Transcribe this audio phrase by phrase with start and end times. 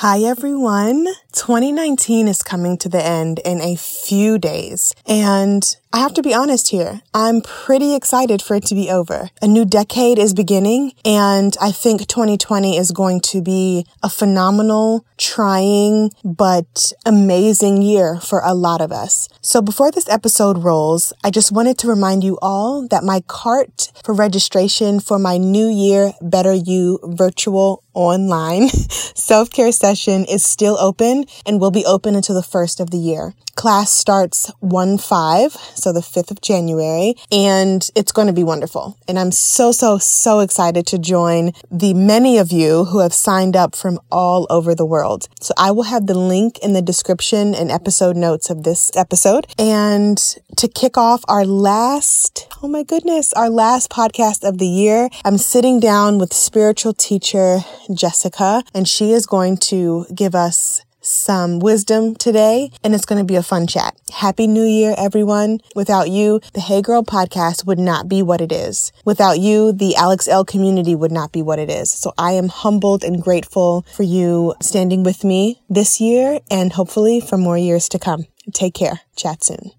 [0.00, 1.06] Hi, everyone.
[1.36, 4.94] 2019 is coming to the end in a few days.
[5.06, 5.62] And
[5.92, 7.00] I have to be honest here.
[7.14, 9.30] I'm pretty excited for it to be over.
[9.40, 15.06] A new decade is beginning, and I think 2020 is going to be a phenomenal,
[15.16, 19.28] trying, but amazing year for a lot of us.
[19.40, 23.92] So before this episode rolls, I just wanted to remind you all that my cart
[24.04, 28.68] for registration for my New Year Better You virtual online
[29.14, 33.34] self-care session is still open and will be open until the first of the year.
[33.56, 38.98] Class starts 1-5, so the 5th of January, and it's going to be wonderful.
[39.08, 43.56] And I'm so, so, so excited to join the many of you who have signed
[43.56, 45.28] up from all over the world.
[45.40, 49.46] So I will have the link in the description and episode notes of this episode.
[49.58, 50.18] And
[50.58, 55.38] to kick off our last, oh my goodness, our last podcast of the year, I'm
[55.38, 57.60] sitting down with spiritual teacher
[57.92, 63.24] Jessica, and she is going to give us some wisdom today, and it's going to
[63.24, 63.96] be a fun chat.
[64.12, 65.60] Happy New Year, everyone.
[65.74, 68.92] Without you, the Hey Girl podcast would not be what it is.
[69.04, 71.90] Without you, the Alex Elle community would not be what it is.
[71.90, 77.20] So I am humbled and grateful for you standing with me this year and hopefully
[77.20, 78.26] for more years to come.
[78.52, 79.00] Take care.
[79.16, 79.72] Chat soon.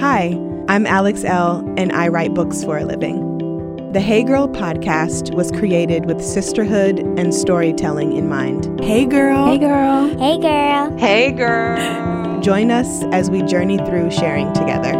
[0.00, 3.33] Hi, I'm Alex Elle, and I write books for a living.
[3.94, 8.80] The Hey Girl podcast was created with sisterhood and storytelling in mind.
[8.80, 9.46] Hey girl.
[9.46, 10.08] Hey girl.
[10.18, 10.98] Hey girl.
[10.98, 12.40] Hey girl.
[12.40, 14.90] Join us as we journey through sharing together.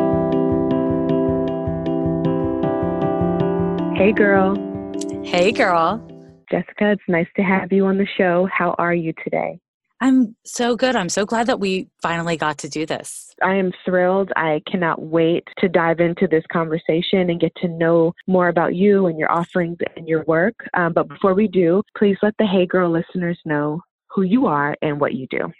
[3.96, 4.54] Hey girl.
[5.24, 5.98] Hey girl.
[6.48, 8.48] Jessica, it's nice to have you on the show.
[8.56, 9.58] How are you today?
[10.04, 10.96] I'm so good.
[10.96, 13.34] I'm so glad that we finally got to do this.
[13.42, 14.32] I am thrilled.
[14.36, 19.06] I cannot wait to dive into this conversation and get to know more about you
[19.06, 20.56] and your offerings and your work.
[20.74, 23.80] Um, but before we do, please let the Hey Girl listeners know
[24.10, 25.50] who you are and what you do.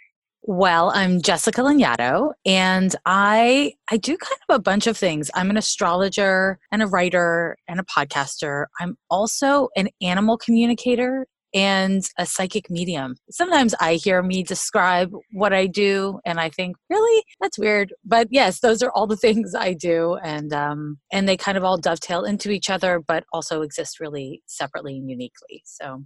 [0.43, 5.31] Well, I'm Jessica Lanyadoo, and I I do kind of a bunch of things.
[5.33, 8.67] I'm an astrologer and a writer and a podcaster.
[8.79, 11.25] I'm also an animal communicator
[11.55, 13.15] and a psychic medium.
[13.31, 17.93] Sometimes I hear me describe what I do, and I think, really, that's weird.
[18.03, 21.63] But yes, those are all the things I do, and um, and they kind of
[21.63, 25.63] all dovetail into each other, but also exist really separately and uniquely.
[25.65, 26.03] So.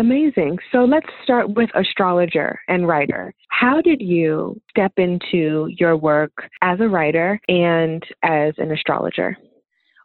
[0.00, 0.58] Amazing.
[0.70, 3.34] So let's start with astrologer and writer.
[3.48, 6.30] How did you step into your work
[6.62, 9.36] as a writer and as an astrologer?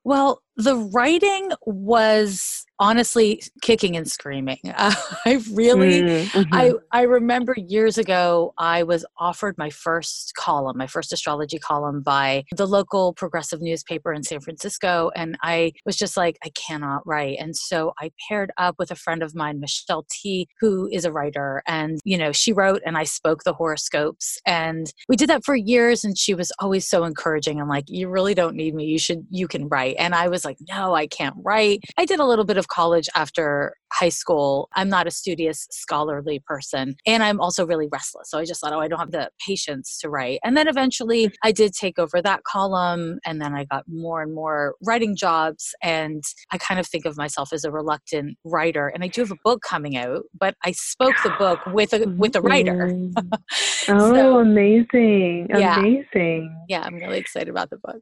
[0.03, 4.59] Well, the writing was honestly kicking and screaming.
[4.65, 4.93] Uh,
[5.25, 6.53] I really, mm-hmm.
[6.53, 12.01] I, I remember years ago, I was offered my first column, my first astrology column
[12.01, 15.11] by the local progressive newspaper in San Francisco.
[15.15, 17.37] And I was just like, I cannot write.
[17.39, 21.11] And so I paired up with a friend of mine, Michelle T, who is a
[21.11, 21.63] writer.
[21.67, 24.39] And, you know, she wrote and I spoke the horoscopes.
[24.45, 26.03] And we did that for years.
[26.03, 28.85] And she was always so encouraging and like, you really don't need me.
[28.85, 29.95] You should, you can write.
[29.99, 31.81] And I was like, no, I can't write.
[31.97, 34.69] I did a little bit of college after high school.
[34.75, 36.95] I'm not a studious, scholarly person.
[37.05, 38.29] And I'm also really restless.
[38.29, 40.39] So I just thought, oh, I don't have the patience to write.
[40.43, 43.19] And then eventually I did take over that column.
[43.25, 45.75] And then I got more and more writing jobs.
[45.81, 48.87] And I kind of think of myself as a reluctant writer.
[48.87, 52.07] And I do have a book coming out, but I spoke the book with a
[52.17, 52.91] with a writer.
[53.89, 55.47] oh, so, amazing.
[55.49, 55.79] Yeah.
[55.79, 56.65] Amazing.
[56.67, 58.01] Yeah, I'm really excited about the book.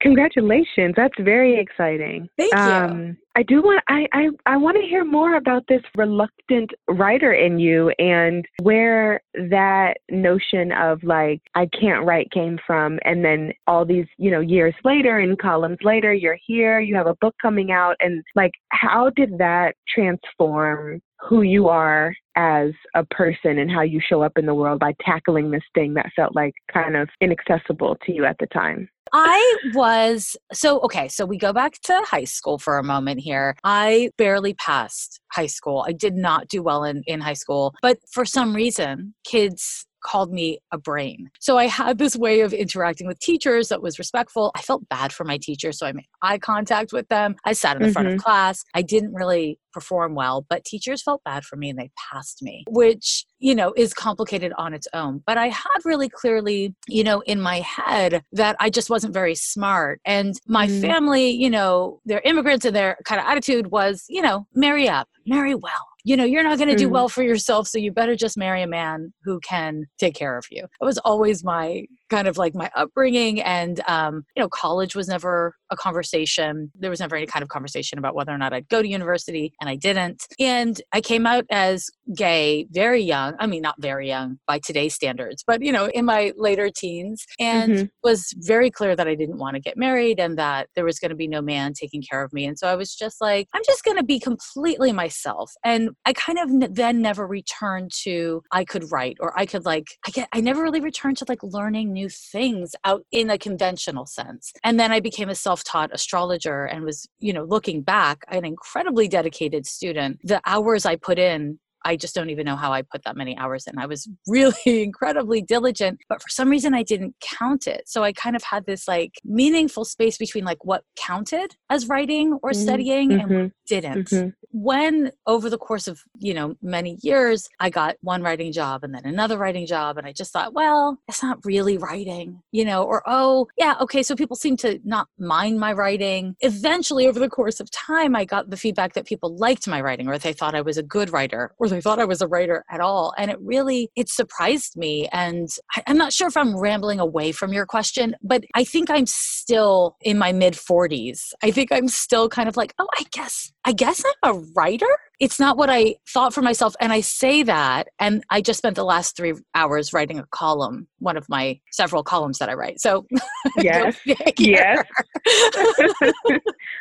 [0.00, 0.94] Congratulations.
[0.96, 2.28] That's very exciting.
[2.38, 2.58] Thank you.
[2.58, 7.32] Um, I do want I, I, I want to hear more about this reluctant writer
[7.32, 13.52] in you and where that notion of like I can't write came from and then
[13.66, 17.34] all these, you know, years later and columns later you're here, you have a book
[17.40, 23.70] coming out and like how did that transform who you are as a person and
[23.70, 26.96] how you show up in the world by tackling this thing that felt like kind
[26.96, 28.88] of inaccessible to you at the time?
[29.12, 31.08] I was so okay.
[31.08, 33.56] So we go back to high school for a moment here.
[33.64, 35.84] I barely passed high school.
[35.86, 40.32] I did not do well in, in high school, but for some reason, kids called
[40.32, 41.30] me a brain.
[41.40, 44.50] So I had this way of interacting with teachers that was respectful.
[44.54, 47.36] I felt bad for my teachers, so I made eye contact with them.
[47.44, 47.92] I sat in the mm-hmm.
[47.92, 48.22] front of mm-hmm.
[48.22, 48.64] class.
[48.74, 52.64] I didn't really perform well, but teachers felt bad for me and they passed me,
[52.68, 55.22] which, you know, is complicated on its own.
[55.26, 59.34] But I had really clearly, you know, in my head that I just wasn't very
[59.34, 60.00] smart.
[60.04, 60.80] And my mm.
[60.80, 65.08] family, you know, their immigrants and their kind of attitude was, you know, marry up,
[65.26, 66.92] marry well you know, you're not going to do mm.
[66.92, 70.46] well for yourself, so you better just marry a man who can take care of
[70.50, 70.64] you.
[70.64, 75.08] It was always my kind of like my upbringing, and um, you know, college was
[75.08, 76.70] never a conversation.
[76.74, 79.52] There was never any kind of conversation about whether or not I'd go to university,
[79.60, 80.26] and I didn't.
[80.38, 83.34] And I came out as gay very young.
[83.38, 87.24] I mean, not very young by today's standards, but you know, in my later teens,
[87.38, 87.84] and mm-hmm.
[88.02, 91.10] was very clear that I didn't want to get married and that there was going
[91.10, 92.44] to be no man taking care of me.
[92.44, 95.52] And so I was just like, I'm just going to be completely myself.
[95.64, 99.88] And I kind of then never returned to I could write or I could like
[100.06, 104.06] I get I never really returned to like learning new things out in a conventional
[104.06, 104.52] sense.
[104.64, 109.08] And then I became a self-taught astrologer and was, you know, looking back, an incredibly
[109.08, 110.20] dedicated student.
[110.24, 113.36] The hours I put in I just don't even know how I put that many
[113.36, 113.78] hours in.
[113.78, 117.82] I was really incredibly diligent, but for some reason I didn't count it.
[117.86, 122.38] So I kind of had this like meaningful space between like what counted as writing
[122.42, 122.62] or mm-hmm.
[122.62, 123.20] studying mm-hmm.
[123.20, 124.10] and what didn't.
[124.10, 124.28] Mm-hmm.
[124.52, 128.94] When over the course of, you know, many years, I got one writing job and
[128.94, 132.82] then another writing job and I just thought, well, it's not really writing, you know,
[132.82, 136.36] or oh, yeah, okay, so people seem to not mind my writing.
[136.40, 140.08] Eventually over the course of time, I got the feedback that people liked my writing
[140.08, 142.64] or they thought I was a good writer or I thought I was a writer
[142.70, 143.12] at all.
[143.18, 145.08] And it really, it surprised me.
[145.12, 148.90] And I, I'm not sure if I'm rambling away from your question, but I think
[148.90, 151.32] I'm still in my mid 40s.
[151.42, 154.86] I think I'm still kind of like, oh, I guess, I guess I'm a writer.
[155.20, 156.74] It's not what I thought for myself.
[156.80, 160.88] And I say that, and I just spent the last three hours writing a column,
[160.98, 162.80] one of my several columns that I write.
[162.80, 163.06] So,
[163.58, 163.98] yes,
[164.38, 164.84] yes.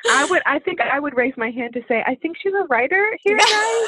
[0.10, 2.66] I would, I think I would raise my hand to say, I think she's a
[2.70, 3.88] writer here, guys.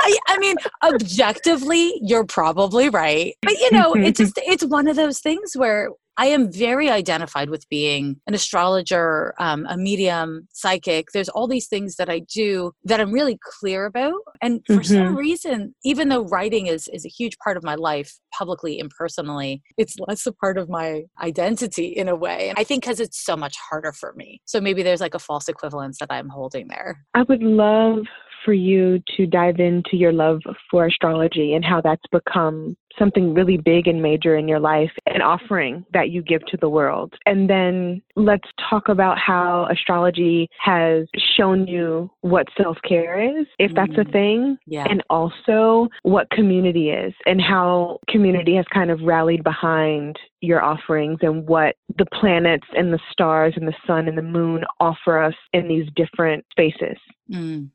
[0.00, 3.34] I, I mean, objectively, you're probably right.
[3.42, 7.48] But you know, it's just it's one of those things where I am very identified
[7.48, 11.08] with being an astrologer, um, a medium, psychic.
[11.12, 14.20] There's all these things that I do that I'm really clear about.
[14.42, 14.94] And for mm-hmm.
[14.94, 18.90] some reason, even though writing is, is a huge part of my life, publicly and
[18.90, 22.50] personally, it's less a part of my identity in a way.
[22.50, 24.42] And I think because it's so much harder for me.
[24.44, 27.04] So maybe there's like a false equivalence that I'm holding there.
[27.14, 28.04] I would love
[28.44, 30.40] for you to dive into your love
[30.70, 35.22] for astrology and how that's become something really big and major in your life, an
[35.22, 37.14] offering that you give to the world.
[37.26, 41.06] And then let's talk about how astrology has
[41.36, 44.12] shown you what self care is, if that's a mm.
[44.12, 44.86] thing, yeah.
[44.88, 51.18] and also what community is and how community has kind of rallied behind your offerings
[51.22, 55.34] and what the planets and the stars and the sun and the moon offer us
[55.52, 56.98] in these different spaces.
[57.30, 57.70] Mm.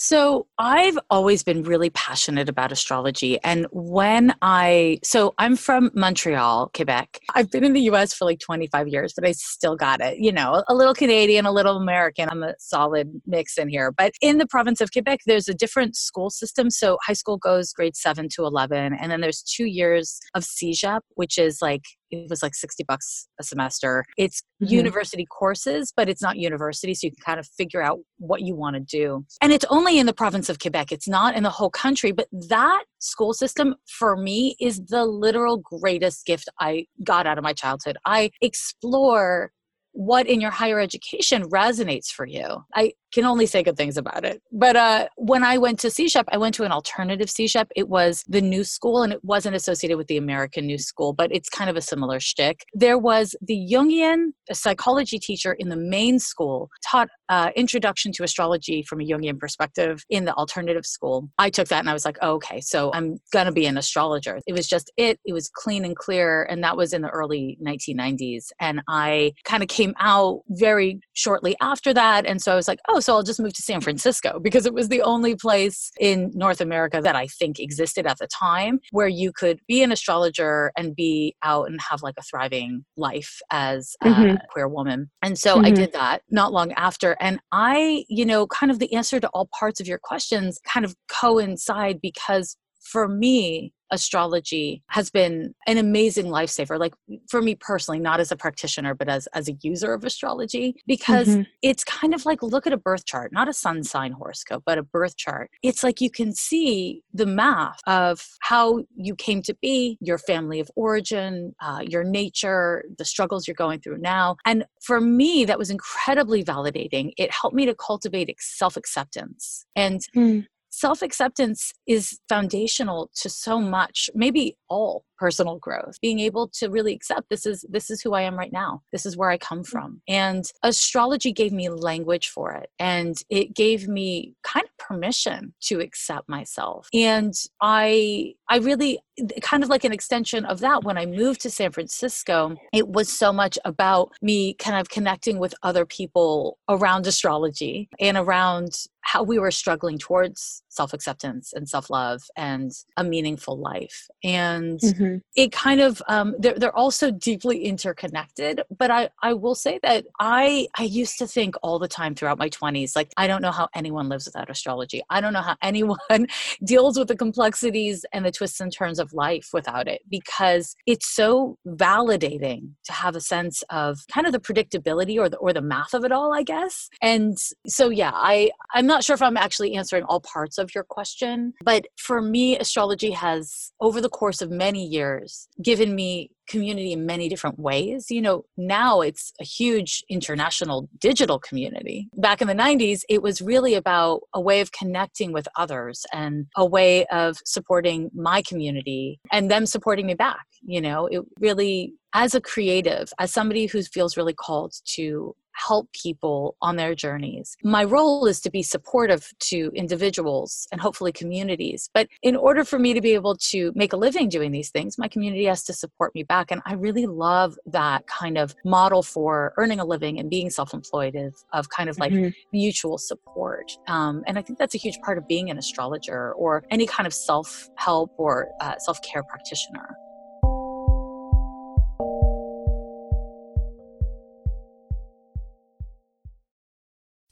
[0.00, 3.36] So, I've always been really passionate about astrology.
[3.42, 7.18] And when I, so I'm from Montreal, Quebec.
[7.34, 10.18] I've been in the US for like 25 years, but I still got it.
[10.18, 12.28] You know, a little Canadian, a little American.
[12.30, 13.90] I'm a solid mix in here.
[13.90, 16.70] But in the province of Quebec, there's a different school system.
[16.70, 18.94] So, high school goes grade 7 to 11.
[18.94, 23.28] And then there's two years of CEGEP, which is like it was like 60 bucks
[23.40, 24.04] a semester.
[24.16, 24.72] It's mm-hmm.
[24.72, 26.94] university courses, but it's not university.
[26.94, 29.24] So you can kind of figure out what you want to do.
[29.42, 32.12] And it's only in the province of Quebec, it's not in the whole country.
[32.12, 37.44] But that school system for me is the literal greatest gift I got out of
[37.44, 37.98] my childhood.
[38.04, 39.52] I explore
[39.92, 42.64] what in your higher education resonates for you.
[42.74, 44.42] I can only say good things about it.
[44.52, 47.66] But uh, when I went to CEGEP, I went to an alternative CEGEP.
[47.76, 51.32] It was the new school and it wasn't associated with the American new school, but
[51.32, 52.64] it's kind of a similar shtick.
[52.74, 58.82] There was the Jungian psychology teacher in the main school taught uh, introduction to astrology
[58.82, 61.28] from a Jungian perspective in the alternative school.
[61.38, 63.76] I took that and I was like, oh, okay, so I'm going to be an
[63.76, 64.40] astrologer.
[64.46, 65.18] It was just it.
[65.24, 66.44] It was clean and clear.
[66.44, 68.46] And that was in the early 1990s.
[68.60, 72.26] And I kind of came out very shortly after that.
[72.26, 74.66] And so I was like, oh, oh, so I'll just move to San Francisco because
[74.66, 78.80] it was the only place in North America that I think existed at the time
[78.90, 83.40] where you could be an astrologer and be out and have like a thriving life
[83.50, 84.36] as mm-hmm.
[84.36, 85.10] a queer woman.
[85.22, 85.66] And so mm-hmm.
[85.66, 87.16] I did that not long after.
[87.20, 90.84] And I, you know, kind of the answer to all parts of your questions kind
[90.84, 96.94] of coincide because for me, astrology has been an amazing lifesaver like
[97.28, 101.28] for me personally not as a practitioner but as as a user of astrology because
[101.28, 101.42] mm-hmm.
[101.62, 104.78] it's kind of like look at a birth chart not a sun sign horoscope but
[104.78, 105.50] a birth chart.
[105.62, 110.60] It's like you can see the math of how you came to be your family
[110.60, 114.36] of origin uh, your nature the struggles you're going through now.
[114.44, 117.12] And for me that was incredibly validating.
[117.16, 119.64] It helped me to cultivate self-acceptance.
[119.74, 120.46] And mm
[120.78, 126.00] self acceptance is foundational to so much, maybe all personal growth.
[126.00, 128.82] Being able to really accept this is this is who i am right now.
[128.92, 130.00] This is where i come from.
[130.08, 135.80] And astrology gave me language for it and it gave me kind of permission to
[135.80, 136.88] accept myself.
[136.94, 139.00] And i i really
[139.42, 143.08] kind of like an extension of that when i moved to san francisco it was
[143.08, 149.22] so much about me kind of connecting with other people around astrology and around how
[149.22, 154.06] we were struggling towards self acceptance and self love and a meaningful life.
[154.22, 155.16] And mm-hmm.
[155.34, 158.62] it kind of, um, they're, they're also deeply interconnected.
[158.76, 162.38] But I, I will say that I, I used to think all the time throughout
[162.38, 165.02] my 20s, like, I don't know how anyone lives without astrology.
[165.10, 166.26] I don't know how anyone
[166.64, 171.08] deals with the complexities and the twists and turns of life without it because it's
[171.08, 175.62] so validating to have a sense of kind of the predictability or the, or the
[175.62, 176.88] math of it all, I guess.
[177.02, 177.36] And
[177.66, 180.82] so, yeah, I, I'm not not sure if I'm actually answering all parts of your
[180.82, 186.92] question, but for me, astrology has, over the course of many years, given me community
[186.92, 188.06] in many different ways.
[188.10, 192.08] You know, now it's a huge international digital community.
[192.16, 196.46] Back in the 90s, it was really about a way of connecting with others and
[196.56, 200.44] a way of supporting my community and them supporting me back.
[200.62, 205.90] You know, it really, as a creative, as somebody who feels really called to help
[205.92, 207.56] people on their journeys.
[207.62, 211.90] My role is to be supportive to individuals and hopefully communities.
[211.92, 214.98] But in order for me to be able to make a living doing these things,
[214.98, 216.50] my community has to support me back.
[216.50, 220.72] And I really love that kind of model for earning a living and being self
[220.72, 222.30] employed of, of kind of like mm-hmm.
[222.52, 223.72] mutual support.
[223.88, 227.06] Um, and I think that's a huge part of being an astrologer or any kind
[227.06, 229.96] of self help or uh, self care practitioner.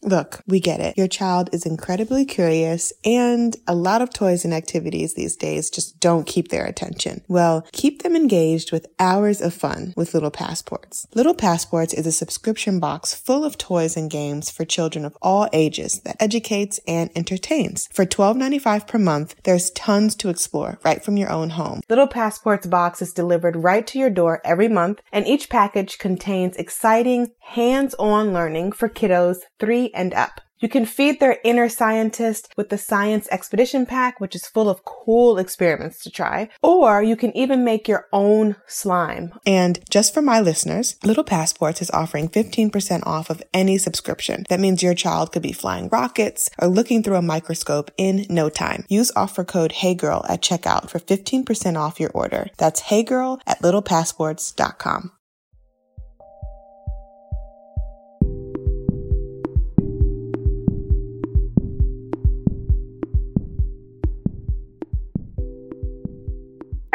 [0.06, 0.96] Look, we get it.
[0.96, 5.98] Your child is incredibly curious and a lot of toys and activities these days just
[5.98, 7.25] don't keep their attention.
[7.26, 11.08] Well, keep them engaged with hours of fun with Little Passports.
[11.12, 15.48] Little Passports is a subscription box full of toys and games for children of all
[15.52, 17.88] ages that educates and entertains.
[17.92, 21.80] For $12.95 per month, there's tons to explore right from your own home.
[21.90, 26.56] Little Passports box is delivered right to your door every month and each package contains
[26.56, 30.40] exciting hands-on learning for kiddos 3 and up.
[30.58, 34.84] You can feed their inner scientist with the Science Expedition Pack, which is full of
[34.84, 36.48] cool experiments to try.
[36.62, 39.34] Or you can even make your own slime.
[39.44, 44.44] And just for my listeners, Little Passports is offering 15% off of any subscription.
[44.48, 48.48] That means your child could be flying rockets or looking through a microscope in no
[48.48, 48.86] time.
[48.88, 52.48] Use offer code HeyGirl at checkout for 15% off your order.
[52.56, 55.12] That's HeyGirl at littlepassports.com.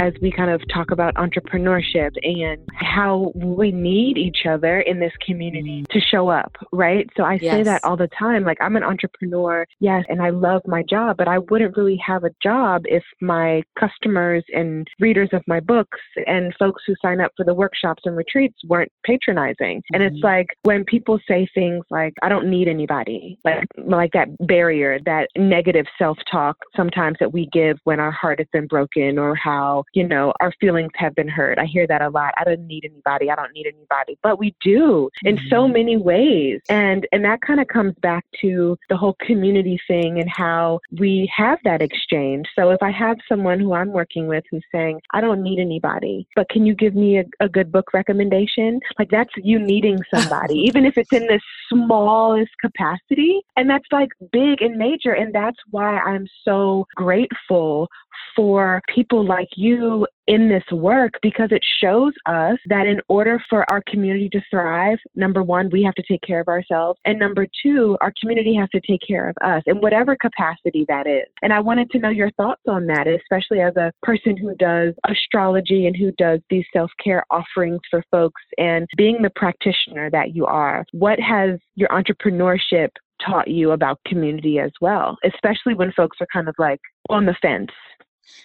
[0.01, 5.13] as we kind of talk about entrepreneurship and how we need each other in this
[5.24, 7.08] community to show up, right?
[7.15, 7.53] So I yes.
[7.53, 8.43] say that all the time.
[8.43, 12.24] Like, I'm an entrepreneur, yes, and I love my job, but I wouldn't really have
[12.24, 17.31] a job if my customers and readers of my books and folks who sign up
[17.38, 19.77] for the workshops and retreats weren't patronizing.
[19.77, 19.96] Mm-hmm.
[19.96, 20.25] And it's mm-hmm.
[20.25, 25.27] like when people say things like, I don't need anybody, like, like that barrier, that
[25.38, 29.84] negative self talk sometimes that we give when our heart has been broken or how
[29.94, 31.60] you know, our feelings have been hurt.
[31.60, 32.34] I hear that a lot.
[32.38, 33.30] I don't need anybody.
[33.30, 34.18] I don't need anybody.
[34.24, 35.48] But we do in mm-hmm.
[35.50, 36.62] so many ways.
[36.70, 41.32] And and that kind of comes back to the whole community thing and how we
[41.36, 42.48] have that exchange.
[42.58, 46.28] So if I have someone who I'm working with who's saying, I don't need anybody,
[46.36, 48.80] but can you give me a, a good book recommendation?
[48.98, 53.42] Like that's you needing somebody, even if it's in the smallest capacity.
[53.56, 55.14] And that's like big and major.
[55.14, 57.90] And that's why I'm so grateful
[58.36, 63.70] for people like you in this work because it shows us that in order for
[63.70, 67.00] our community to thrive, number one, we have to take care of ourselves.
[67.06, 71.08] And number two, our community has to take care of us in whatever capacity that
[71.08, 71.25] is.
[71.41, 74.94] And I wanted to know your thoughts on that, especially as a person who does
[75.10, 80.36] astrology and who does these self care offerings for folks and being the practitioner that
[80.36, 80.86] you are.
[80.91, 82.89] What has your entrepreneurship
[83.25, 87.36] taught you about community as well, especially when folks are kind of like on the
[87.41, 87.70] fence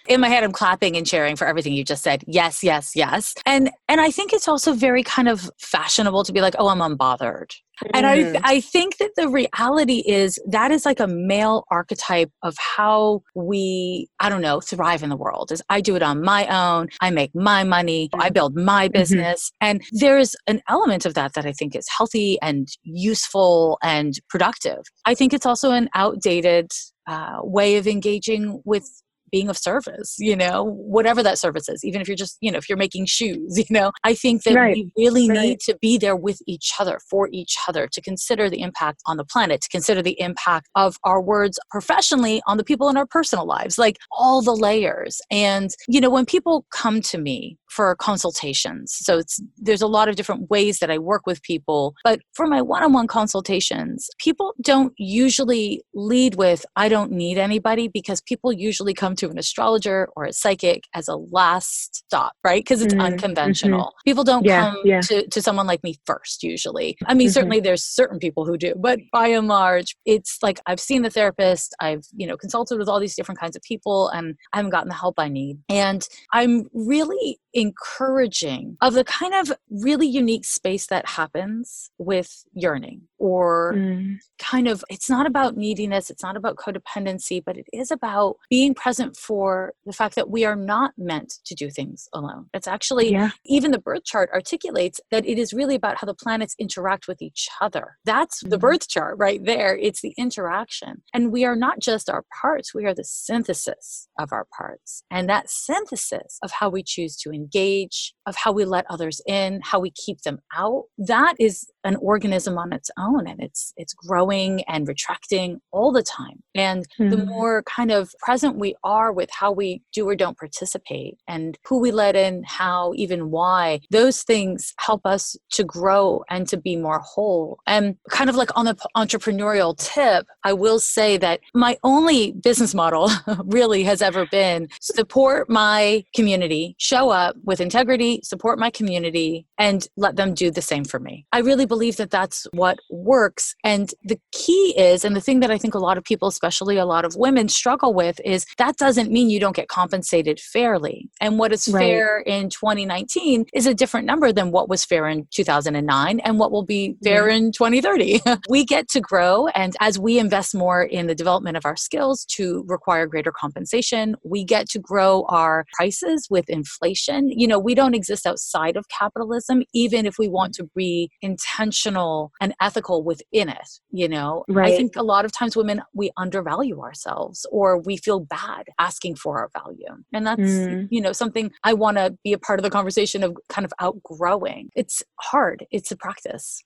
[0.07, 3.35] in my head i'm clapping and cheering for everything you just said yes yes yes
[3.45, 6.79] and and i think it's also very kind of fashionable to be like oh i'm
[6.79, 7.89] unbothered mm-hmm.
[7.93, 8.41] and i mm-hmm.
[8.43, 14.07] i think that the reality is that is like a male archetype of how we
[14.19, 17.09] i don't know thrive in the world is i do it on my own i
[17.09, 18.99] make my money i build my mm-hmm.
[18.99, 19.69] business mm-hmm.
[19.69, 24.83] and there's an element of that that i think is healthy and useful and productive
[25.05, 26.71] i think it's also an outdated
[27.07, 32.01] uh, way of engaging with being of service, you know, whatever that service is, even
[32.01, 34.75] if you're just, you know, if you're making shoes, you know, I think that right.
[34.75, 35.39] we really right.
[35.39, 39.17] need to be there with each other, for each other, to consider the impact on
[39.17, 43.05] the planet, to consider the impact of our words professionally on the people in our
[43.05, 45.21] personal lives, like all the layers.
[45.31, 50.07] And, you know, when people come to me for consultations, so it's, there's a lot
[50.07, 54.09] of different ways that I work with people, but for my one on one consultations,
[54.19, 59.37] people don't usually lead with, I don't need anybody because people usually come to an
[59.37, 62.63] astrologer or a psychic as a last stop, right?
[62.63, 63.01] Because it's mm-hmm.
[63.01, 63.79] unconventional.
[63.81, 64.09] Mm-hmm.
[64.09, 65.01] People don't yeah, come yeah.
[65.01, 66.97] To, to someone like me first, usually.
[67.05, 67.33] I mean, mm-hmm.
[67.33, 71.09] certainly there's certain people who do, but by and large, it's like I've seen the
[71.09, 74.71] therapist, I've, you know, consulted with all these different kinds of people, and I haven't
[74.71, 75.59] gotten the help I need.
[75.69, 83.01] And I'm really encouraging of the kind of really unique space that happens with yearning
[83.17, 84.15] or mm.
[84.37, 88.75] kind of it's not about neediness it's not about codependency but it is about being
[88.75, 93.11] present for the fact that we are not meant to do things alone it's actually
[93.11, 93.31] yeah.
[93.43, 97.23] even the birth chart articulates that it is really about how the planets interact with
[97.23, 98.51] each other that's mm.
[98.51, 102.71] the birth chart right there it's the interaction and we are not just our parts
[102.71, 107.31] we are the synthesis of our parts and that synthesis of how we choose to
[107.31, 111.67] engage engage, of how we let others in, how we keep them out, that is
[111.87, 116.43] an organism on its own and it's it's growing and retracting all the time.
[116.53, 117.09] And mm-hmm.
[117.09, 121.57] the more kind of present we are with how we do or don't participate and
[121.65, 126.57] who we let in, how, even why, those things help us to grow and to
[126.57, 127.59] be more whole.
[127.65, 132.75] And kind of like on the entrepreneurial tip, I will say that my only business
[132.75, 133.09] model
[133.45, 139.87] really has ever been support my community, show up, with integrity, support my community, and
[139.95, 141.25] let them do the same for me.
[141.31, 143.55] I really believe that that's what works.
[143.63, 146.77] And the key is, and the thing that I think a lot of people, especially
[146.77, 151.09] a lot of women, struggle with is that doesn't mean you don't get compensated fairly.
[151.21, 151.81] And what is right.
[151.81, 156.51] fair in 2019 is a different number than what was fair in 2009 and what
[156.51, 157.35] will be fair yeah.
[157.35, 158.21] in 2030.
[158.49, 159.47] we get to grow.
[159.47, 164.15] And as we invest more in the development of our skills to require greater compensation,
[164.23, 166.97] we get to grow our prices with inflation
[167.37, 172.31] you know, we don't exist outside of capitalism, even if we want to be intentional
[172.39, 173.67] and ethical within it.
[173.91, 174.73] You know, right.
[174.73, 179.15] I think a lot of times women, we undervalue ourselves or we feel bad asking
[179.15, 180.03] for our value.
[180.13, 180.87] And that's, mm.
[180.89, 183.73] you know, something I want to be a part of the conversation of kind of
[183.79, 184.69] outgrowing.
[184.75, 186.63] It's hard, it's a practice.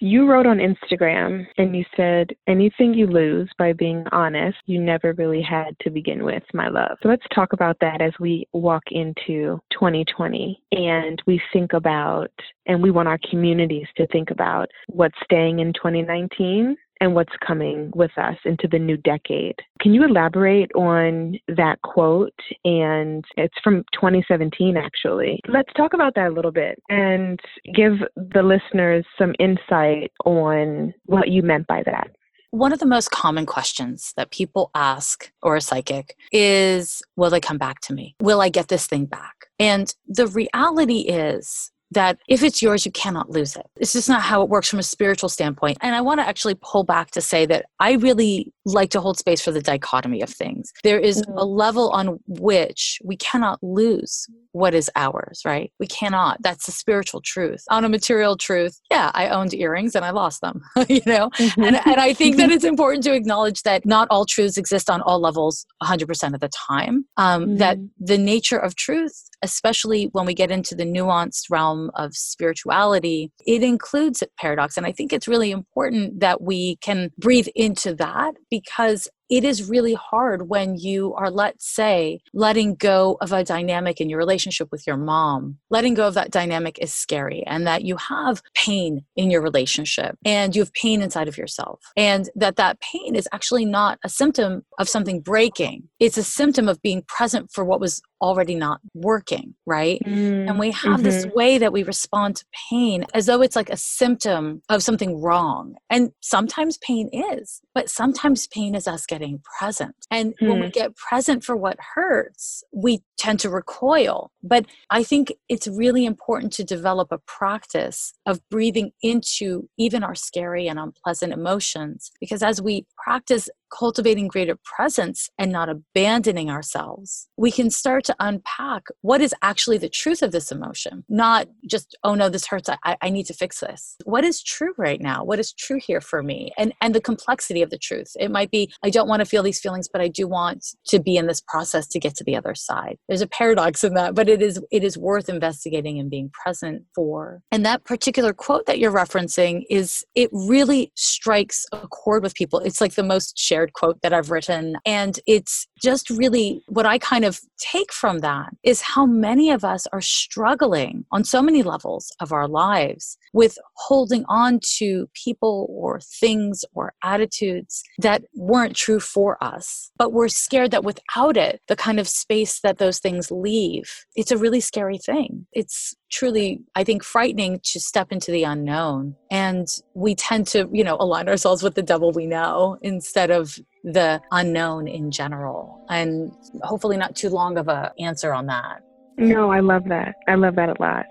[0.00, 5.12] You wrote on Instagram and you said, anything you lose by being honest, you never
[5.14, 6.98] really had to begin with, my love.
[7.02, 12.32] So let's talk about that as we walk into 2020 and we think about,
[12.66, 17.92] and we want our communities to think about what's staying in 2019 and what's coming
[17.94, 19.56] with us into the new decade.
[19.80, 22.38] Can you elaborate on that quote?
[22.64, 25.40] And it's from 2017, actually.
[25.46, 27.38] Let's talk about that a little bit and
[27.74, 32.08] give the listeners some insight on what you meant by that.
[32.50, 37.40] One of the most common questions that people ask or a psychic is Will they
[37.40, 38.14] come back to me?
[38.20, 39.34] Will I get this thing back?
[39.58, 43.66] And the reality is that if it's yours, you cannot lose it.
[43.76, 45.78] It's just not how it works from a spiritual standpoint.
[45.80, 49.18] And I want to actually pull back to say that I really like to hold
[49.18, 50.72] space for the dichotomy of things.
[50.82, 51.38] There is mm-hmm.
[51.38, 55.72] a level on which we cannot lose what is ours, right?
[55.80, 56.38] We cannot.
[56.40, 57.64] That's the spiritual truth.
[57.70, 61.28] On a material truth, yeah, I owned earrings and I lost them, you know?
[61.30, 61.64] Mm-hmm.
[61.64, 65.00] And, and I think that it's important to acknowledge that not all truths exist on
[65.02, 67.04] all levels 100% of the time.
[67.16, 67.56] Um, mm-hmm.
[67.56, 73.32] That the nature of truth, especially when we get into the nuanced realm of spirituality,
[73.46, 74.76] it includes paradox.
[74.76, 79.68] And I think it's really important that we can breathe into that because it is
[79.68, 84.68] really hard when you are, let's say, letting go of a dynamic in your relationship
[84.70, 85.58] with your mom.
[85.70, 90.16] Letting go of that dynamic is scary, and that you have pain in your relationship
[90.24, 91.80] and you have pain inside of yourself.
[91.96, 96.68] And that that pain is actually not a symptom of something breaking, it's a symptom
[96.68, 100.00] of being present for what was already not working, right?
[100.06, 101.02] Mm, and we have mm-hmm.
[101.02, 105.20] this way that we respond to pain as though it's like a symptom of something
[105.20, 105.74] wrong.
[105.90, 109.94] And sometimes pain is, but sometimes pain is us getting present.
[110.10, 110.48] And mm.
[110.48, 110.72] when we hmm.
[110.72, 114.30] get present for what hurts, we tend to recoil.
[114.42, 120.14] But I think it's really important to develop a practice of breathing into even our
[120.14, 127.28] scary and unpleasant emotions because as we practice cultivating greater presence and not abandoning ourselves,
[127.36, 131.96] we can start to unpack what is actually the truth of this emotion, not just,
[132.04, 132.68] oh no, this hurts.
[132.84, 133.96] I, I need to fix this.
[134.04, 135.24] What is true right now?
[135.24, 136.52] What is true here for me?
[136.56, 138.12] And, and the complexity of the truth.
[138.18, 141.00] It might be, I don't want to feel these feelings, but I do want to
[141.00, 142.98] be in this process to get to the other side.
[143.14, 146.82] There's a paradox in that, but it is, it is worth investigating and being present
[146.96, 147.42] for.
[147.52, 152.58] And that particular quote that you're referencing is, it really strikes a chord with people.
[152.58, 154.78] It's like the most shared quote that I've written.
[154.84, 159.62] And it's just really what I kind of take from that is how many of
[159.64, 165.68] us are struggling on so many levels of our lives with holding on to people
[165.70, 169.92] or things or attitudes that weren't true for us.
[169.98, 174.30] But we're scared that without it, the kind of space that those things leave, it's
[174.30, 175.46] a really scary thing.
[175.52, 179.16] It's truly, I think, frightening to step into the unknown.
[179.30, 183.58] And we tend to, you know, align ourselves with the devil we know instead of
[183.82, 185.84] the unknown in general.
[185.88, 188.80] And hopefully, not too long of a answer on that.
[189.16, 190.16] No, I love that.
[190.26, 191.06] I love that a lot.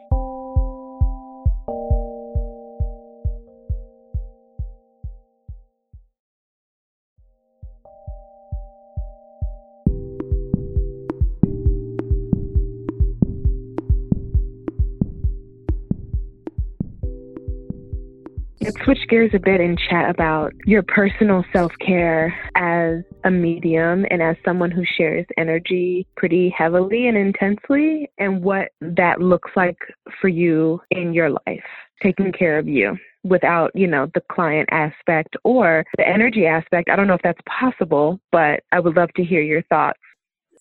[18.83, 24.21] Switch gears a bit and chat about your personal self care as a medium and
[24.21, 29.77] as someone who shares energy pretty heavily and intensely, and what that looks like
[30.19, 31.63] for you in your life,
[32.01, 36.89] taking care of you without, you know, the client aspect or the energy aspect.
[36.89, 39.99] I don't know if that's possible, but I would love to hear your thoughts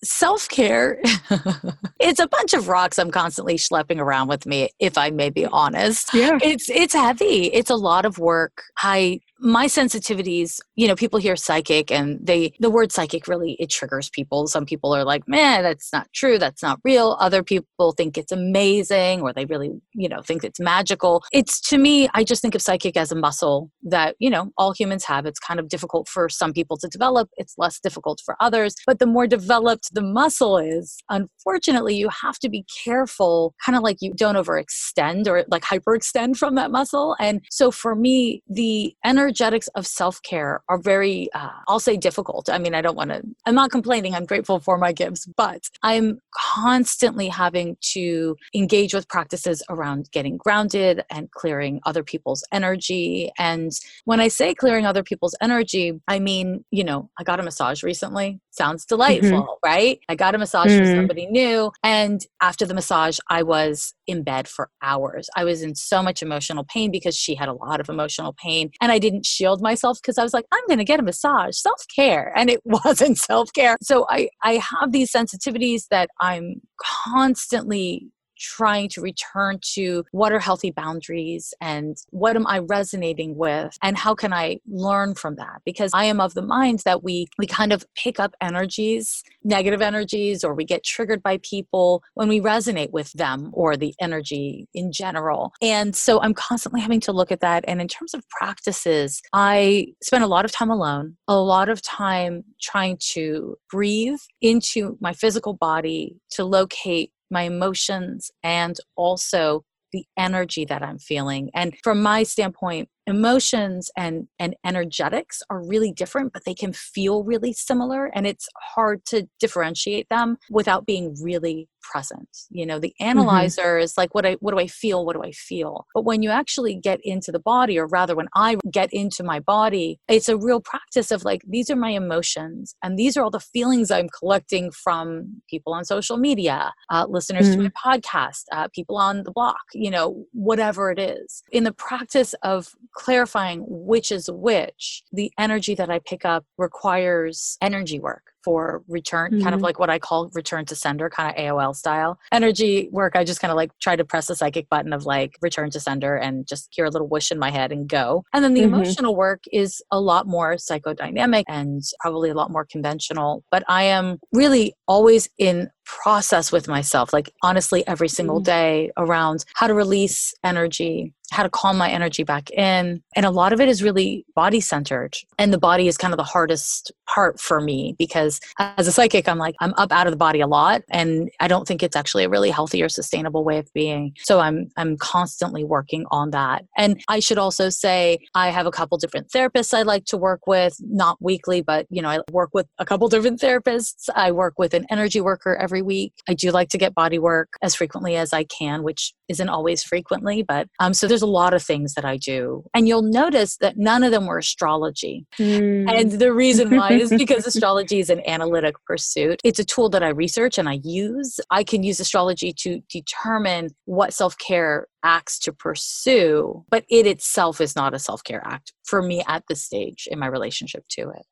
[0.04, 1.00] self care,
[2.00, 5.46] it's a bunch of rocks I'm constantly schlepping around with me, if I may be
[5.46, 6.12] honest.
[6.14, 6.38] Yeah.
[6.42, 7.46] It's it's heavy.
[7.46, 8.64] It's a lot of work.
[8.78, 13.68] I my sensitivities you know people hear psychic and they the word psychic really it
[13.70, 14.46] triggers people.
[14.46, 17.16] Some people are like man that's not true that's not real.
[17.20, 21.24] Other people think it's amazing or they really you know think it's magical.
[21.32, 24.72] It's to me i just think of psychic as a muscle that you know all
[24.72, 25.26] humans have.
[25.26, 27.28] It's kind of difficult for some people to develop.
[27.36, 28.76] It's less difficult for others.
[28.86, 33.82] But the more developed the muscle is unfortunately you have to be careful kind of
[33.82, 37.16] like you don't overextend or like hyperextend from that muscle.
[37.18, 41.96] And so for me the energy energetics of self care are very, uh, I'll say
[41.96, 42.50] difficult.
[42.50, 44.14] I mean, I don't want to, I'm not complaining.
[44.14, 50.36] I'm grateful for my gifts, but I'm constantly having to engage with practices around getting
[50.36, 53.32] grounded and clearing other people's energy.
[53.38, 53.72] And
[54.04, 57.82] when I say clearing other people's energy, I mean, you know, I got a massage
[57.82, 58.38] recently.
[58.50, 58.94] Sounds mm-hmm.
[58.94, 59.66] delightful, mm-hmm.
[59.66, 59.98] right?
[60.10, 60.84] I got a massage mm-hmm.
[60.84, 61.72] from somebody new.
[61.82, 65.30] And after the massage, I was in bed for hours.
[65.34, 68.70] I was in so much emotional pain because she had a lot of emotional pain.
[68.80, 71.02] And I didn't didn't shield myself because I was like, I'm going to get a
[71.02, 72.32] massage, self care.
[72.36, 73.76] And it wasn't self care.
[73.82, 76.60] So I, I have these sensitivities that I'm
[77.06, 78.08] constantly
[78.42, 83.96] trying to return to what are healthy boundaries and what am I resonating with and
[83.96, 85.62] how can I learn from that?
[85.64, 89.80] Because I am of the mind that we we kind of pick up energies, negative
[89.80, 94.68] energies, or we get triggered by people when we resonate with them or the energy
[94.74, 95.52] in general.
[95.62, 97.64] And so I'm constantly having to look at that.
[97.68, 101.80] And in terms of practices, I spend a lot of time alone, a lot of
[101.82, 110.04] time trying to breathe into my physical body to locate my emotions, and also the
[110.16, 111.50] energy that I'm feeling.
[111.54, 117.24] And from my standpoint, emotions and and energetics are really different but they can feel
[117.24, 122.94] really similar and it's hard to differentiate them without being really present you know the
[123.00, 123.18] mm-hmm.
[123.18, 123.82] analyzer mm-hmm.
[123.82, 126.30] is like what i what do i feel what do i feel but when you
[126.30, 130.36] actually get into the body or rather when i get into my body it's a
[130.36, 134.08] real practice of like these are my emotions and these are all the feelings i'm
[134.16, 137.64] collecting from people on social media uh, listeners mm-hmm.
[137.64, 141.72] to my podcast uh, people on the block you know whatever it is in the
[141.72, 148.31] practice of clarifying which is which, the energy that I pick up requires energy work
[148.44, 149.42] for return, mm-hmm.
[149.42, 149.64] kind of mm-hmm.
[149.64, 152.18] like what I call return to sender, kind of AOL style.
[152.30, 155.36] Energy work, I just kind of like try to press the psychic button of like
[155.40, 158.24] return to sender and just hear a little whoosh in my head and go.
[158.32, 158.74] And then the mm-hmm.
[158.74, 163.44] emotional work is a lot more psychodynamic and probably a lot more conventional.
[163.50, 168.44] But I am really always in process with myself, like honestly, every single mm-hmm.
[168.44, 173.02] day around how to release energy how to calm my energy back in.
[173.16, 175.16] And a lot of it is really body centered.
[175.38, 179.28] And the body is kind of the hardest part for me because as a psychic,
[179.28, 180.82] I'm like, I'm up out of the body a lot.
[180.90, 184.14] And I don't think it's actually a really healthy or sustainable way of being.
[184.18, 186.64] So I'm I'm constantly working on that.
[186.76, 190.46] And I should also say I have a couple different therapists I like to work
[190.46, 194.08] with, not weekly, but you know, I work with a couple different therapists.
[194.14, 196.12] I work with an energy worker every week.
[196.28, 199.82] I do like to get body work as frequently as I can, which isn't always
[199.82, 202.64] frequently, but um, so there's a lot of things that I do.
[202.74, 205.26] And you'll notice that none of them were astrology.
[205.38, 205.90] Mm.
[205.90, 209.40] And the reason why is because astrology is an analytic pursuit.
[209.44, 211.38] It's a tool that I research and I use.
[211.50, 217.60] I can use astrology to determine what self care acts to pursue, but it itself
[217.60, 221.10] is not a self care act for me at this stage in my relationship to
[221.10, 221.22] it.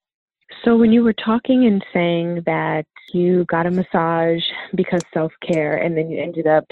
[0.64, 4.42] So, when you were talking and saying that you got a massage
[4.74, 6.64] because self care, and then you ended up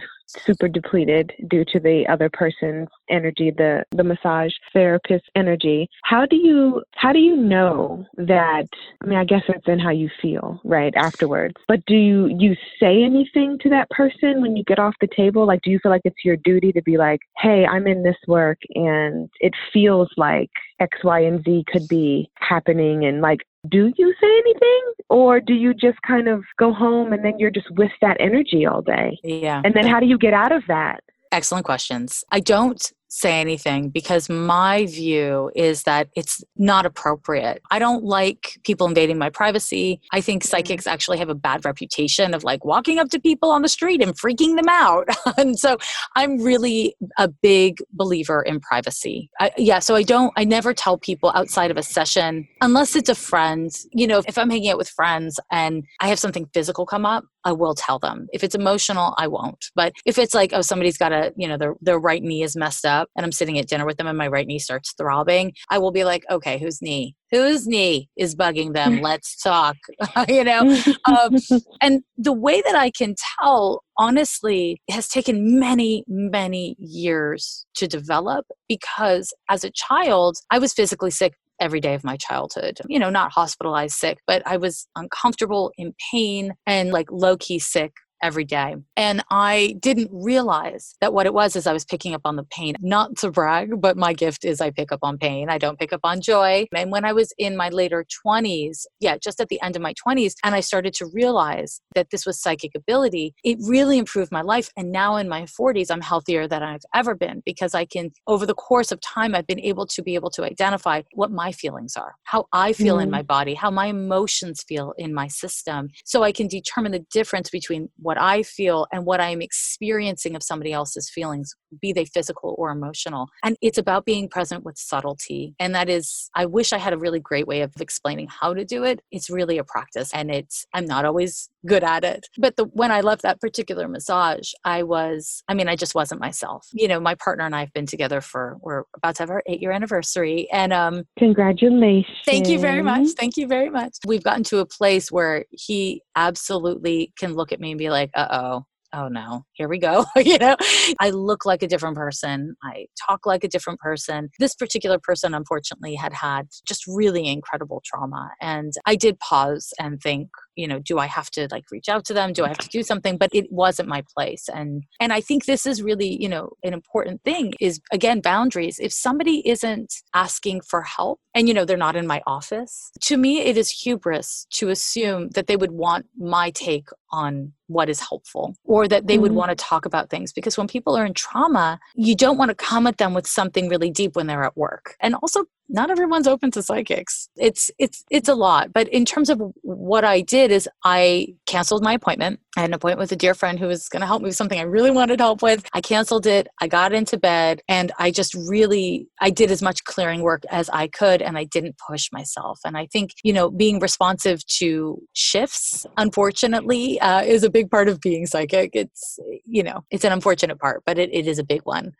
[0.44, 5.88] super depleted due to the other person's energy, the the massage therapist energy.
[6.04, 8.66] How do you how do you know that?
[9.02, 11.54] I mean, I guess it's in how you feel right afterwards.
[11.66, 15.46] But do you you say anything to that person when you get off the table?
[15.46, 18.16] Like, do you feel like it's your duty to be like, hey, I'm in this
[18.26, 23.92] work and it feels like X, Y, and Z could be happening, and like do
[23.96, 24.82] you say anything?
[25.10, 28.66] Or do you just kind of go home and then you're just with that energy
[28.66, 29.18] all day?
[29.24, 29.62] Yeah.
[29.64, 31.02] And then how do you get out of that?
[31.32, 32.24] Excellent questions.
[32.30, 37.62] I don't say anything because my view is that it's not appropriate.
[37.70, 40.00] I don't like people invading my privacy.
[40.12, 43.62] I think psychics actually have a bad reputation of like walking up to people on
[43.62, 45.08] the street and freaking them out.
[45.38, 45.78] and so
[46.16, 49.30] I'm really a big believer in privacy.
[49.40, 53.08] I, yeah, so I don't, I never tell people outside of a session, unless it's
[53.08, 53.70] a friend.
[53.92, 57.24] You know, if I'm hanging out with friends and I have something physical come up,
[57.44, 58.26] I will tell them.
[58.32, 59.66] If it's emotional, I won't.
[59.74, 62.56] But if it's like, oh, somebody's got a, you know, their, their right knee is
[62.56, 65.52] messed up and I'm sitting at dinner with them and my right knee starts throbbing,
[65.70, 67.14] I will be like, okay, whose knee?
[67.30, 69.00] Whose knee is bugging them?
[69.02, 69.76] Let's talk,
[70.28, 70.80] you know?
[71.06, 71.36] Um,
[71.80, 78.46] and the way that I can tell, honestly, has taken many, many years to develop
[78.68, 82.78] because as a child, I was physically sick every day of my childhood.
[82.86, 87.58] You know, not hospitalized sick, but I was uncomfortable, in pain, and like low key
[87.58, 88.76] sick every day.
[88.96, 92.44] And I didn't realize that what it was is I was picking up on the
[92.44, 92.74] pain.
[92.80, 95.48] Not to brag, but my gift is I pick up on pain.
[95.50, 96.66] I don't pick up on joy.
[96.74, 99.94] And when I was in my later 20s, yeah, just at the end of my
[99.94, 104.42] 20s, and I started to realize that this was psychic ability, it really improved my
[104.42, 104.70] life.
[104.76, 108.46] And now in my 40s, I'm healthier than I've ever been because I can, over
[108.46, 111.96] the course of time, I've been able to be able to identify what my feelings
[111.96, 113.04] are, how I feel mm.
[113.04, 115.88] in my body, how my emotions feel in my system.
[116.04, 120.42] So I can determine the difference between what I feel and what I'm experiencing of
[120.42, 123.26] somebody else's feelings, be they physical or emotional.
[123.44, 125.54] And it's about being present with subtlety.
[125.60, 128.64] And that is, I wish I had a really great way of explaining how to
[128.64, 129.00] do it.
[129.10, 132.26] It's really a practice and it's, I'm not always good at it.
[132.38, 136.22] But the, when I left that particular massage, I was, I mean, I just wasn't
[136.22, 136.66] myself.
[136.72, 139.42] You know, my partner and I have been together for, we're about to have our
[139.46, 140.48] eight year anniversary.
[140.50, 142.06] And um, congratulations.
[142.24, 143.08] Thank you very much.
[143.18, 143.92] Thank you very much.
[144.06, 147.97] We've gotten to a place where he absolutely can look at me and be like,
[148.14, 150.04] uh oh, oh no, here we go.
[150.16, 150.56] you know,
[151.00, 152.56] I look like a different person.
[152.62, 154.30] I talk like a different person.
[154.38, 158.30] This particular person, unfortunately, had had just really incredible trauma.
[158.40, 162.04] And I did pause and think, you know do i have to like reach out
[162.04, 165.12] to them do i have to do something but it wasn't my place and and
[165.12, 169.48] i think this is really you know an important thing is again boundaries if somebody
[169.48, 173.56] isn't asking for help and you know they're not in my office to me it
[173.56, 178.88] is hubris to assume that they would want my take on what is helpful or
[178.88, 179.22] that they mm-hmm.
[179.22, 182.48] would want to talk about things because when people are in trauma you don't want
[182.50, 185.90] to come at them with something really deep when they're at work and also not
[185.90, 187.28] everyone's open to psychics.
[187.36, 188.72] It's it's it's a lot.
[188.72, 192.40] But in terms of what I did is I canceled my appointment.
[192.56, 194.36] I had an appointment with a dear friend who was going to help me with
[194.36, 195.68] something I really wanted help with.
[195.74, 196.48] I canceled it.
[196.60, 200.70] I got into bed and I just really I did as much clearing work as
[200.70, 202.60] I could and I didn't push myself.
[202.64, 207.88] And I think, you know, being responsive to shifts unfortunately uh, is a big part
[207.88, 208.70] of being psychic.
[208.74, 211.94] It's you know, it's an unfortunate part, but it, it is a big one.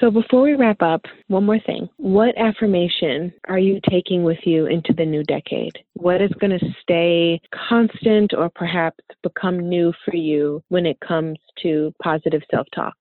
[0.00, 1.88] So, before we wrap up, one more thing.
[1.96, 5.72] What affirmation are you taking with you into the new decade?
[5.94, 11.38] What is going to stay constant or perhaps become new for you when it comes
[11.62, 12.94] to positive self talk?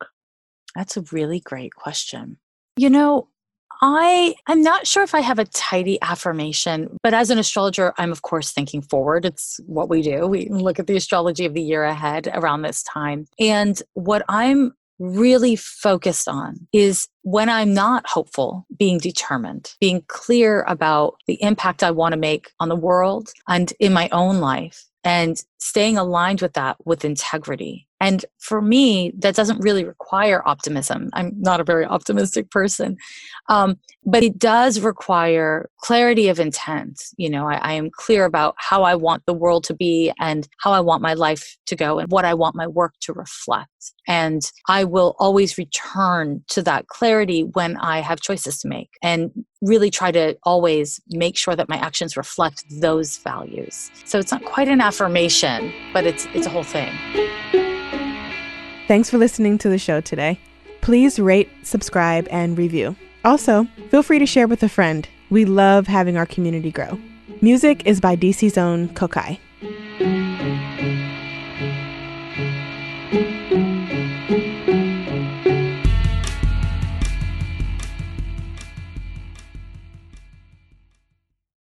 [0.76, 2.38] That's a really great question.
[2.78, 3.28] You know,
[3.82, 8.12] I I'm not sure if I have a tidy affirmation, but as an astrologer, I'm
[8.12, 9.26] of course thinking forward.
[9.26, 10.28] It's what we do.
[10.28, 13.26] We look at the astrology of the year ahead around this time.
[13.40, 20.64] And what I'm really focused on is when I'm not hopeful, being determined, being clear
[20.64, 24.86] about the impact I want to make on the world and in my own life,
[25.08, 27.88] and staying aligned with that with integrity.
[28.02, 31.10] And for me, that doesn't really require optimism.
[31.14, 32.98] I'm not a very optimistic person.
[33.48, 37.02] Um, but it does require clarity of intent.
[37.16, 40.46] You know, I, I am clear about how I want the world to be and
[40.60, 43.94] how I want my life to go and what I want my work to reflect.
[44.08, 49.32] And I will always return to that clarity when I have choices to make and
[49.62, 53.92] really try to always make sure that my actions reflect those values.
[54.06, 56.94] So it's not quite an affirmation, but it's it's a whole thing.
[58.88, 60.40] Thanks for listening to the show today.
[60.82, 62.96] Please rate, subscribe, and review.
[63.26, 65.08] Also, feel free to share with a friend.
[65.30, 66.98] We love having our community grow.
[67.42, 69.38] Music is by DC's own Kokai.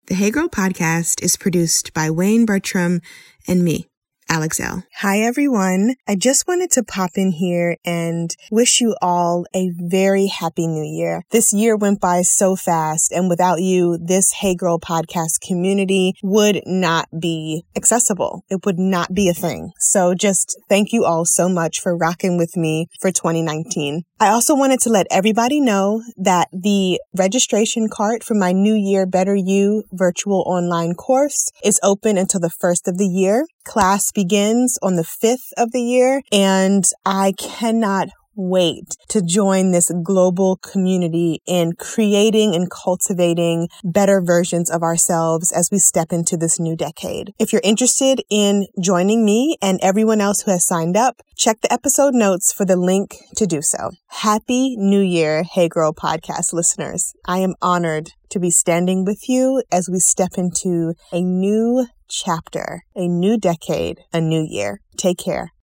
[0.09, 3.03] The Hey Girl podcast is produced by Wayne Bertram
[3.47, 3.88] and me.
[4.31, 4.83] Alex Elle.
[5.01, 5.97] Hi, everyone.
[6.07, 10.83] I just wanted to pop in here and wish you all a very happy new
[10.83, 11.25] year.
[11.31, 16.62] This year went by so fast, and without you, this Hey Girl podcast community would
[16.64, 18.44] not be accessible.
[18.49, 19.73] It would not be a thing.
[19.79, 24.05] So just thank you all so much for rocking with me for 2019.
[24.20, 29.07] I also wanted to let everybody know that the registration card for my New Year
[29.07, 33.46] Better You virtual online course is open until the first of the year.
[33.64, 39.90] Class begins on the fifth of the year and I cannot wait to join this
[40.03, 46.61] global community in creating and cultivating better versions of ourselves as we step into this
[46.61, 47.35] new decade.
[47.38, 51.72] If you're interested in joining me and everyone else who has signed up, check the
[51.72, 53.90] episode notes for the link to do so.
[54.09, 57.14] Happy New Year, Hey Girl podcast listeners.
[57.27, 62.85] I am honored to be standing with you as we step into a new chapter,
[62.94, 64.81] a new decade, a new year.
[64.96, 65.53] Take care.